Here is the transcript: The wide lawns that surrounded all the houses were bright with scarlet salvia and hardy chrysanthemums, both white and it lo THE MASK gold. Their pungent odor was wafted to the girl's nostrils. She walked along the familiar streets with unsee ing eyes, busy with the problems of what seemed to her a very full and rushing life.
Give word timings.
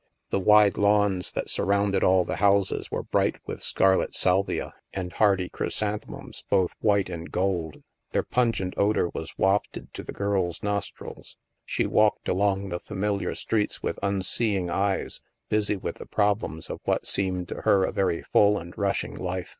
The 0.31 0.39
wide 0.39 0.79
lawns 0.79 1.31
that 1.33 1.47
surrounded 1.47 2.03
all 2.03 2.25
the 2.25 2.37
houses 2.37 2.89
were 2.89 3.03
bright 3.03 3.35
with 3.45 3.61
scarlet 3.61 4.15
salvia 4.15 4.73
and 4.91 5.13
hardy 5.13 5.47
chrysanthemums, 5.47 6.43
both 6.49 6.73
white 6.79 7.07
and 7.07 7.27
it 7.27 7.27
lo 7.27 7.27
THE 7.27 7.27
MASK 7.27 7.31
gold. 7.31 7.83
Their 8.13 8.23
pungent 8.23 8.73
odor 8.77 9.09
was 9.13 9.37
wafted 9.37 9.93
to 9.93 10.01
the 10.01 10.11
girl's 10.11 10.63
nostrils. 10.63 11.37
She 11.67 11.85
walked 11.85 12.27
along 12.27 12.69
the 12.69 12.79
familiar 12.79 13.35
streets 13.35 13.83
with 13.83 13.99
unsee 14.01 14.55
ing 14.55 14.71
eyes, 14.71 15.21
busy 15.49 15.75
with 15.75 15.97
the 15.97 16.07
problems 16.07 16.71
of 16.71 16.79
what 16.85 17.05
seemed 17.05 17.47
to 17.49 17.61
her 17.61 17.83
a 17.85 17.91
very 17.91 18.23
full 18.23 18.57
and 18.57 18.75
rushing 18.75 19.13
life. 19.13 19.49